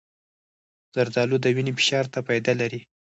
[0.95, 2.81] زردالو د وینې فشار ته فایده لري.